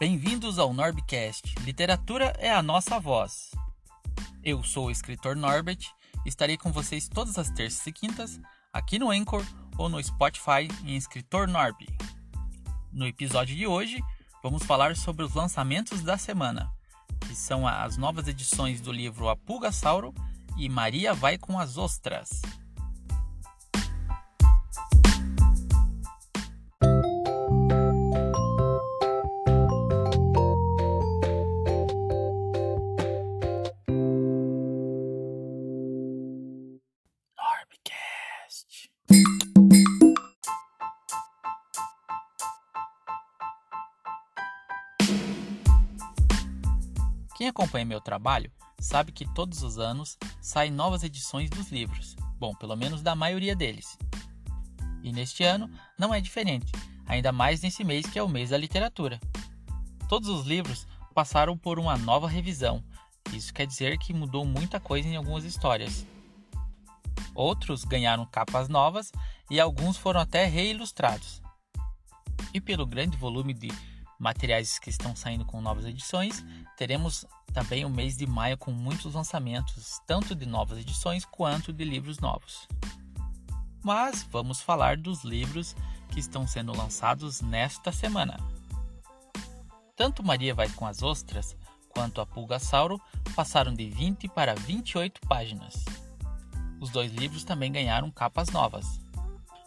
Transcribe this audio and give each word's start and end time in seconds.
Bem-vindos 0.00 0.58
ao 0.58 0.74
Norbcast. 0.74 1.54
Literatura 1.60 2.34
é 2.40 2.50
a 2.50 2.60
nossa 2.60 2.98
voz. 2.98 3.52
Eu 4.42 4.60
sou 4.64 4.86
o 4.86 4.90
escritor 4.90 5.36
Norbert 5.36 5.78
e 6.26 6.28
estarei 6.28 6.56
com 6.56 6.72
vocês 6.72 7.08
todas 7.08 7.38
as 7.38 7.48
terças 7.50 7.86
e 7.86 7.92
quintas 7.92 8.40
aqui 8.72 8.98
no 8.98 9.12
Anchor 9.12 9.44
ou 9.78 9.88
no 9.88 10.02
Spotify 10.02 10.66
em 10.84 10.96
Escritor 10.96 11.46
Norb. 11.46 11.86
No 12.92 13.06
episódio 13.06 13.54
de 13.54 13.68
hoje, 13.68 14.02
vamos 14.42 14.64
falar 14.64 14.96
sobre 14.96 15.24
os 15.24 15.32
lançamentos 15.32 16.02
da 16.02 16.18
semana, 16.18 16.68
que 17.20 17.36
são 17.36 17.64
as 17.64 17.96
novas 17.96 18.26
edições 18.26 18.80
do 18.80 18.90
livro 18.90 19.28
A 19.28 19.36
Pulga 19.36 19.70
Sauro 19.70 20.12
e 20.58 20.68
Maria 20.68 21.14
vai 21.14 21.38
com 21.38 21.56
as 21.56 21.78
ostras. 21.78 22.42
Quem 47.34 47.48
acompanha 47.48 47.84
meu 47.84 48.00
trabalho 48.00 48.50
sabe 48.78 49.10
que 49.10 49.26
todos 49.34 49.62
os 49.62 49.78
anos 49.78 50.16
saem 50.40 50.70
novas 50.70 51.02
edições 51.02 51.50
dos 51.50 51.70
livros, 51.70 52.14
bom, 52.38 52.54
pelo 52.54 52.76
menos 52.76 53.02
da 53.02 53.14
maioria 53.14 53.56
deles. 53.56 53.98
E 55.02 55.12
neste 55.12 55.42
ano 55.42 55.68
não 55.98 56.14
é 56.14 56.20
diferente, 56.20 56.70
ainda 57.06 57.32
mais 57.32 57.60
nesse 57.60 57.82
mês 57.82 58.06
que 58.06 58.18
é 58.18 58.22
o 58.22 58.28
mês 58.28 58.50
da 58.50 58.56
literatura. 58.56 59.18
Todos 60.08 60.28
os 60.28 60.46
livros 60.46 60.86
passaram 61.12 61.58
por 61.58 61.78
uma 61.78 61.96
nova 61.96 62.28
revisão, 62.28 62.84
isso 63.32 63.52
quer 63.52 63.66
dizer 63.66 63.98
que 63.98 64.14
mudou 64.14 64.44
muita 64.44 64.78
coisa 64.78 65.08
em 65.08 65.16
algumas 65.16 65.44
histórias. 65.44 66.06
Outros 67.34 67.84
ganharam 67.84 68.24
capas 68.26 68.68
novas 68.68 69.10
e 69.50 69.58
alguns 69.58 69.96
foram 69.96 70.20
até 70.20 70.44
reilustrados. 70.44 71.42
E 72.52 72.60
pelo 72.60 72.86
grande 72.86 73.16
volume 73.16 73.52
de 73.52 73.72
materiais 74.24 74.78
que 74.78 74.88
estão 74.88 75.14
saindo 75.14 75.44
com 75.44 75.60
novas 75.60 75.84
edições, 75.84 76.42
teremos 76.78 77.26
também 77.52 77.84
o 77.84 77.90
mês 77.90 78.16
de 78.16 78.26
maio 78.26 78.56
com 78.56 78.70
muitos 78.72 79.12
lançamentos, 79.12 80.00
tanto 80.06 80.34
de 80.34 80.46
novas 80.46 80.78
edições 80.78 81.26
quanto 81.26 81.74
de 81.74 81.84
livros 81.84 82.18
novos. 82.18 82.66
Mas 83.84 84.26
vamos 84.30 84.62
falar 84.62 84.96
dos 84.96 85.24
livros 85.24 85.76
que 86.10 86.18
estão 86.18 86.46
sendo 86.46 86.74
lançados 86.74 87.42
nesta 87.42 87.92
semana. 87.92 88.38
Tanto 89.94 90.24
Maria 90.24 90.54
vai 90.54 90.70
com 90.70 90.86
as 90.86 91.02
ostras 91.02 91.54
quanto 91.90 92.22
a 92.22 92.26
Pulgasauro 92.26 92.98
passaram 93.36 93.74
de 93.74 93.90
20 93.90 94.26
para 94.28 94.54
28 94.54 95.20
páginas. 95.28 95.84
Os 96.80 96.88
dois 96.88 97.12
livros 97.12 97.44
também 97.44 97.70
ganharam 97.70 98.10
capas 98.10 98.48
novas. 98.48 99.03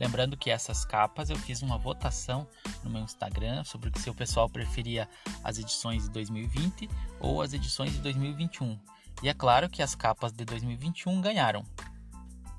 Lembrando 0.00 0.34
que 0.34 0.48
essas 0.48 0.82
capas 0.82 1.28
eu 1.28 1.36
fiz 1.36 1.60
uma 1.60 1.76
votação 1.76 2.48
no 2.82 2.88
meu 2.88 3.02
Instagram 3.02 3.62
sobre 3.64 3.92
se 4.00 4.08
o 4.08 4.14
pessoal 4.14 4.48
preferia 4.48 5.06
as 5.44 5.58
edições 5.58 6.04
de 6.04 6.08
2020 6.08 6.88
ou 7.20 7.42
as 7.42 7.52
edições 7.52 7.92
de 7.92 7.98
2021. 7.98 8.78
E 9.22 9.28
é 9.28 9.34
claro 9.34 9.68
que 9.68 9.82
as 9.82 9.94
capas 9.94 10.32
de 10.32 10.42
2021 10.46 11.20
ganharam. 11.20 11.62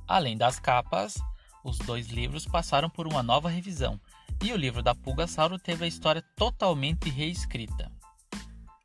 Além 0.08 0.38
das 0.38 0.60
capas, 0.60 1.16
os 1.64 1.80
dois 1.80 2.10
livros 2.10 2.46
passaram 2.46 2.92
por 2.92 3.08
uma 3.08 3.24
nova 3.24 3.50
revisão 3.50 4.00
e 4.44 4.54
o 4.54 4.58
livro 4.58 4.84
da 4.84 4.94
Pulgasauro 4.94 5.58
teve 5.58 5.84
a 5.84 5.88
história 5.88 6.24
totalmente 6.36 7.10
reescrita. 7.10 7.92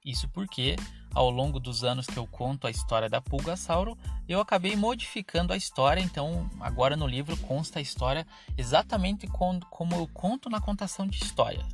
Isso 0.02 0.30
porque 0.30 0.76
ao 1.16 1.30
longo 1.30 1.58
dos 1.58 1.82
anos 1.82 2.06
que 2.06 2.18
eu 2.18 2.26
conto 2.26 2.66
a 2.66 2.70
história 2.70 3.08
da 3.08 3.22
Pulgasauro, 3.22 3.96
eu 4.28 4.38
acabei 4.38 4.76
modificando 4.76 5.50
a 5.50 5.56
história, 5.56 6.02
então 6.02 6.46
agora 6.60 6.94
no 6.94 7.06
livro 7.06 7.34
consta 7.38 7.78
a 7.78 7.82
história 7.82 8.26
exatamente 8.54 9.26
como 9.26 9.94
eu 9.94 10.06
conto 10.12 10.50
na 10.50 10.60
contação 10.60 11.06
de 11.06 11.16
história. 11.16 11.66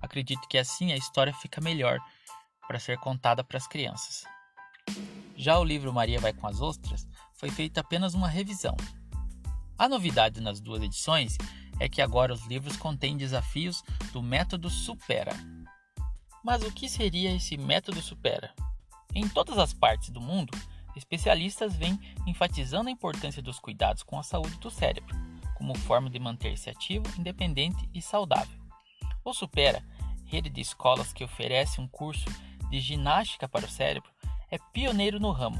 Acredito 0.00 0.46
que 0.46 0.58
assim 0.58 0.92
a 0.92 0.96
história 0.96 1.34
fica 1.34 1.60
melhor 1.60 1.98
para 2.68 2.78
ser 2.78 2.98
contada 2.98 3.42
para 3.42 3.58
as 3.58 3.66
crianças. 3.66 4.22
Já 5.34 5.58
o 5.58 5.64
livro 5.64 5.92
Maria 5.92 6.20
vai 6.20 6.32
com 6.32 6.46
as 6.46 6.60
ostras 6.60 7.08
foi 7.34 7.50
feita 7.50 7.80
apenas 7.80 8.14
uma 8.14 8.28
revisão. 8.28 8.76
A 9.76 9.88
novidade 9.88 10.40
nas 10.40 10.60
duas 10.60 10.80
edições 10.80 11.36
é 11.80 11.88
que 11.88 12.00
agora 12.00 12.32
os 12.32 12.46
livros 12.46 12.76
contêm 12.76 13.16
desafios 13.16 13.82
do 14.12 14.22
método 14.22 14.70
Supera, 14.70 15.34
mas 16.42 16.62
o 16.62 16.72
que 16.72 16.88
seria 16.88 17.34
esse 17.34 17.56
método 17.56 18.00
Supera? 18.00 18.54
Em 19.14 19.28
todas 19.28 19.58
as 19.58 19.72
partes 19.72 20.10
do 20.10 20.20
mundo, 20.20 20.56
especialistas 20.96 21.74
vêm 21.74 21.98
enfatizando 22.26 22.88
a 22.88 22.92
importância 22.92 23.42
dos 23.42 23.58
cuidados 23.58 24.02
com 24.02 24.18
a 24.18 24.22
saúde 24.22 24.56
do 24.58 24.70
cérebro, 24.70 25.14
como 25.56 25.76
forma 25.76 26.08
de 26.08 26.18
manter-se 26.18 26.70
ativo, 26.70 27.04
independente 27.18 27.88
e 27.92 28.00
saudável. 28.00 28.58
O 29.24 29.34
Supera, 29.34 29.84
rede 30.24 30.48
de 30.48 30.60
escolas 30.60 31.12
que 31.12 31.24
oferece 31.24 31.80
um 31.80 31.88
curso 31.88 32.24
de 32.70 32.80
ginástica 32.80 33.48
para 33.48 33.66
o 33.66 33.70
cérebro, 33.70 34.10
é 34.50 34.58
pioneiro 34.72 35.20
no 35.20 35.30
ramo. 35.32 35.58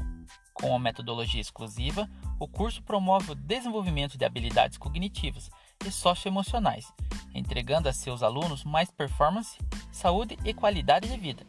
Com 0.53 0.75
a 0.75 0.79
metodologia 0.79 1.41
exclusiva, 1.41 2.09
o 2.39 2.47
curso 2.47 2.81
promove 2.83 3.31
o 3.31 3.35
desenvolvimento 3.35 4.17
de 4.17 4.25
habilidades 4.25 4.77
cognitivas 4.77 5.49
e 5.85 5.91
socioemocionais, 5.91 6.85
entregando 7.33 7.89
a 7.89 7.93
seus 7.93 8.23
alunos 8.23 8.63
mais 8.63 8.89
performance, 8.91 9.57
saúde 9.91 10.37
e 10.43 10.53
qualidade 10.53 11.09
de 11.09 11.17
vida. 11.17 11.45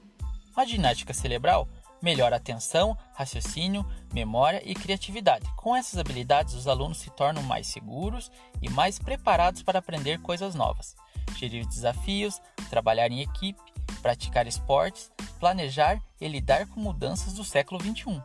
A 0.56 0.64
ginástica 0.64 1.14
cerebral 1.14 1.68
melhora 2.02 2.36
atenção, 2.36 2.98
raciocínio, 3.14 3.86
memória 4.12 4.60
e 4.64 4.74
criatividade. 4.74 5.48
Com 5.56 5.74
essas 5.74 5.98
habilidades, 5.98 6.54
os 6.54 6.66
alunos 6.66 6.98
se 6.98 7.10
tornam 7.10 7.42
mais 7.44 7.68
seguros 7.68 8.30
e 8.60 8.68
mais 8.68 8.98
preparados 8.98 9.62
para 9.62 9.78
aprender 9.78 10.20
coisas 10.20 10.54
novas, 10.54 10.96
gerir 11.36 11.64
desafios, 11.66 12.40
trabalhar 12.68 13.10
em 13.10 13.20
equipe, 13.20 13.60
praticar 14.02 14.46
esportes, 14.48 15.12
planejar 15.38 16.02
e 16.20 16.26
lidar 16.26 16.66
com 16.66 16.80
mudanças 16.80 17.34
do 17.34 17.44
século 17.44 17.80
XXI. 17.80 18.20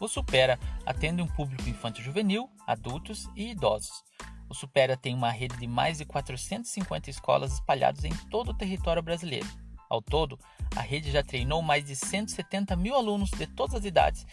O 0.00 0.08
Supera 0.08 0.58
atende 0.86 1.20
um 1.20 1.26
público 1.26 1.68
infanto-juvenil, 1.68 2.48
adultos 2.66 3.28
e 3.36 3.50
idosos. 3.50 4.02
O 4.50 4.54
Supera 4.54 4.96
tem 4.96 5.14
uma 5.14 5.30
rede 5.30 5.56
de 5.56 5.66
mais 5.68 5.98
de 5.98 6.04
450 6.04 7.08
escolas 7.08 7.52
espalhadas 7.54 8.04
em 8.04 8.12
todo 8.28 8.50
o 8.50 8.54
território 8.54 9.00
brasileiro. 9.00 9.46
Ao 9.88 10.02
todo, 10.02 10.36
a 10.74 10.80
rede 10.80 11.12
já 11.12 11.22
treinou 11.22 11.62
mais 11.62 11.84
de 11.84 11.94
170 11.94 12.74
mil 12.74 12.96
alunos 12.96 13.30
de 13.30 13.46
todas 13.46 13.76
as 13.76 13.84
idades 13.84 14.26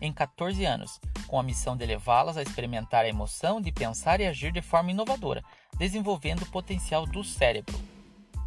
em 0.00 0.12
14 0.12 0.64
anos, 0.64 1.00
com 1.26 1.40
a 1.40 1.42
missão 1.42 1.76
de 1.76 1.86
levá-las 1.86 2.36
a 2.36 2.42
experimentar 2.42 3.04
a 3.04 3.08
emoção 3.08 3.60
de 3.60 3.72
pensar 3.72 4.20
e 4.20 4.26
agir 4.26 4.52
de 4.52 4.60
forma 4.60 4.90
inovadora, 4.90 5.42
desenvolvendo 5.78 6.42
o 6.42 6.50
potencial 6.50 7.06
do 7.06 7.24
cérebro. 7.24 7.78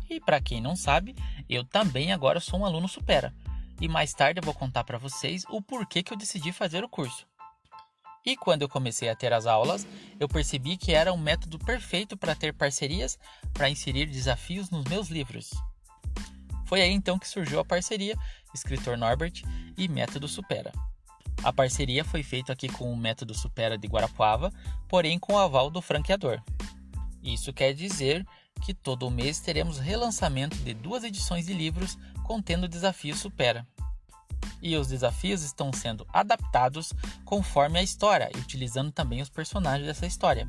E 0.10 0.20
para 0.20 0.40
quem 0.40 0.62
não 0.62 0.76
sabe, 0.76 1.16
eu 1.50 1.64
também 1.64 2.14
agora 2.14 2.40
sou 2.40 2.60
um 2.60 2.66
aluno 2.66 2.88
Supera. 2.88 3.34
E 3.82 3.88
mais 3.88 4.14
tarde 4.14 4.40
eu 4.40 4.46
vou 4.46 4.54
contar 4.54 4.84
para 4.84 5.00
vocês 5.00 5.44
o 5.50 5.62
porquê 5.62 6.04
que 6.04 6.14
eu 6.14 6.18
decidi 6.18 6.52
fazer 6.52 6.84
o 6.84 6.90
curso. 6.90 7.28
E 8.26 8.36
quando 8.36 8.64
eu 8.64 8.70
comecei 8.70 9.08
a 9.08 9.16
ter 9.16 9.32
as 9.32 9.46
aulas, 9.46 9.86
eu 10.20 10.28
percebi 10.28 10.78
que 10.78 10.94
era 10.94 11.14
um 11.14 11.18
método 11.18 11.60
perfeito 11.60 12.18
para 12.18 12.34
ter 12.34 12.54
parcerias 12.54 13.20
para 13.54 13.70
inserir 13.70 14.08
desafios 14.08 14.72
nos 14.72 14.84
meus 14.86 15.10
livros. 15.10 15.52
Foi 16.66 16.82
aí 16.82 16.92
então 16.92 17.20
que 17.20 17.28
surgiu 17.28 17.60
a 17.60 17.66
parceria 17.66 18.18
Escritor 18.54 18.98
Norbert 18.98 19.44
e 19.78 19.88
Método 19.88 20.28
Supera. 20.28 20.72
A 21.44 21.54
parceria 21.54 22.04
foi 22.04 22.24
feita 22.24 22.54
aqui 22.54 22.68
com 22.68 22.92
o 22.92 22.98
Método 22.98 23.36
Supera 23.36 23.78
de 23.78 23.88
Guarapuava, 23.88 24.52
porém 24.88 25.20
com 25.20 25.34
o 25.34 25.38
aval 25.38 25.70
do 25.70 25.82
franqueador. 25.82 26.42
Isso 27.22 27.54
quer 27.54 27.74
dizer 27.74 28.26
que 28.64 28.74
todo 28.74 29.12
mês 29.12 29.40
teremos 29.40 29.78
relançamento 29.78 30.56
de 30.58 30.74
duas 30.74 31.04
edições 31.04 31.46
de 31.46 31.54
livros 31.54 31.96
contendo 32.24 32.64
o 32.64 32.70
desafio 32.70 33.16
Supera 33.16 33.68
e 34.66 34.76
os 34.76 34.88
desafios 34.88 35.44
estão 35.44 35.72
sendo 35.72 36.08
adaptados 36.12 36.92
conforme 37.24 37.78
a 37.78 37.84
história 37.84 38.32
utilizando 38.36 38.92
também 38.92 39.22
os 39.22 39.30
personagens 39.30 39.86
dessa 39.86 40.08
história. 40.08 40.48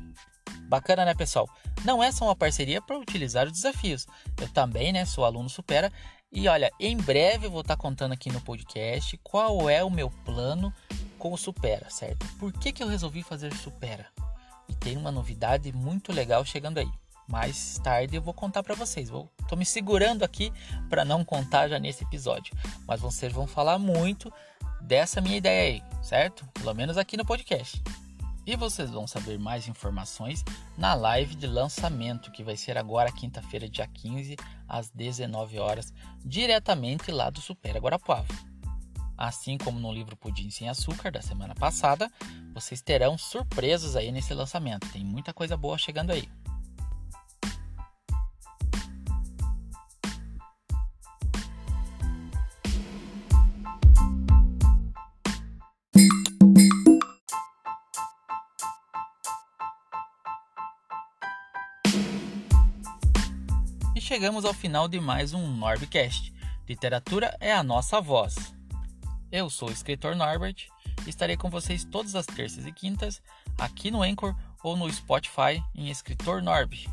Bacana, 0.61 1.05
né, 1.05 1.13
pessoal? 1.13 1.47
Não 1.85 2.03
é 2.03 2.11
só 2.11 2.25
uma 2.25 2.35
parceria 2.35 2.81
para 2.81 2.97
utilizar 2.97 3.45
os 3.45 3.51
desafios. 3.51 4.07
Eu 4.41 4.49
também, 4.49 4.91
né, 4.91 5.05
sou 5.05 5.23
aluno 5.23 5.47
Supera 5.47 5.93
e 6.31 6.47
olha, 6.47 6.71
em 6.79 6.97
breve 6.97 7.47
vou 7.47 7.61
estar 7.61 7.75
tá 7.75 7.81
contando 7.81 8.13
aqui 8.13 8.31
no 8.31 8.41
podcast 8.41 9.15
qual 9.23 9.69
é 9.69 9.83
o 9.83 9.89
meu 9.91 10.09
plano 10.25 10.73
com 11.19 11.31
o 11.31 11.37
Supera, 11.37 11.87
certo? 11.91 12.25
Por 12.39 12.51
que, 12.51 12.71
que 12.71 12.81
eu 12.81 12.87
resolvi 12.87 13.21
fazer 13.21 13.53
Supera? 13.53 14.07
E 14.67 14.73
tem 14.73 14.97
uma 14.97 15.11
novidade 15.11 15.71
muito 15.71 16.11
legal 16.11 16.43
chegando 16.43 16.79
aí 16.79 16.89
mais 17.27 17.79
tarde 17.83 18.15
eu 18.15 18.21
vou 18.21 18.33
contar 18.33 18.63
para 18.63 18.75
vocês. 18.75 19.09
Vou, 19.09 19.29
tô 19.47 19.55
me 19.55 19.65
segurando 19.65 20.23
aqui 20.23 20.51
para 20.89 21.03
não 21.03 21.23
contar 21.23 21.67
já 21.67 21.77
nesse 21.77 22.03
episódio, 22.03 22.55
mas 22.87 23.01
vocês 23.01 23.31
vão 23.31 23.45
falar 23.45 23.77
muito 23.77 24.31
dessa 24.81 25.19
minha 25.19 25.37
ideia 25.37 25.73
aí, 25.73 26.03
certo? 26.03 26.45
Pelo 26.53 26.73
menos 26.73 26.97
aqui 26.97 27.17
no 27.17 27.25
podcast. 27.25 27.81
E 28.45 28.55
vocês 28.55 28.89
vão 28.89 29.05
saber 29.05 29.37
mais 29.37 29.67
informações 29.67 30.41
na 30.77 30.93
live 30.93 31.35
de 31.35 31.45
lançamento, 31.45 32.31
que 32.31 32.43
vai 32.43 32.55
ser 32.55 32.77
agora 32.77 33.11
quinta-feira, 33.11 33.67
dia 33.67 33.85
15, 33.85 34.37
às 34.65 34.89
19 34.89 35.59
horas, 35.59 35.93
diretamente 36.23 37.11
lá 37.11 37.29
do 37.29 37.41
Supera 37.41 37.77
Guarapuava. 37.77 38.33
Assim 39.17 39.57
como 39.57 39.81
no 39.81 39.91
livro 39.91 40.15
Pudim 40.15 40.49
Sem 40.49 40.69
Açúcar 40.69 41.11
da 41.11 41.21
semana 41.21 41.55
passada, 41.55 42.09
vocês 42.53 42.81
terão 42.81 43.17
surpresas 43.17 43.97
aí 43.97 44.13
nesse 44.13 44.33
lançamento. 44.33 44.87
Tem 44.93 45.03
muita 45.03 45.33
coisa 45.33 45.57
boa 45.57 45.77
chegando 45.77 46.11
aí. 46.11 46.29
Chegamos 64.07 64.45
ao 64.45 64.53
final 64.53 64.87
de 64.87 65.01
mais 65.01 65.33
um 65.33 65.45
Norbcast. 65.57 66.33
Literatura 66.65 67.35
é 67.41 67.51
a 67.51 67.61
nossa 67.61 67.99
voz. 67.99 68.55
Eu 69.29 69.49
sou 69.49 69.67
o 69.67 69.71
escritor 69.71 70.15
Norbert 70.15 70.69
e 71.05 71.09
estarei 71.09 71.35
com 71.35 71.49
vocês 71.49 71.83
todas 71.83 72.15
as 72.15 72.25
terças 72.25 72.65
e 72.65 72.71
quintas 72.71 73.21
aqui 73.57 73.91
no 73.91 74.01
Anchor 74.01 74.33
ou 74.63 74.77
no 74.77 74.89
Spotify 74.89 75.61
em 75.75 75.89
Escritor 75.89 76.41
Norb. 76.41 76.87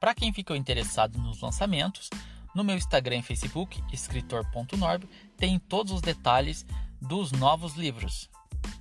Para 0.00 0.14
quem 0.14 0.32
ficou 0.32 0.56
interessado 0.56 1.18
nos 1.18 1.42
lançamentos, 1.42 2.08
no 2.54 2.64
meu 2.64 2.78
Instagram 2.78 3.18
e 3.18 3.22
Facebook, 3.22 3.78
escritor.norb, 3.92 5.06
tem 5.36 5.58
todos 5.58 5.92
os 5.92 6.00
detalhes 6.00 6.64
dos 7.02 7.32
novos 7.32 7.74
livros. 7.74 8.30